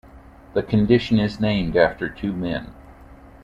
[0.55, 2.73] The condition is named after two men.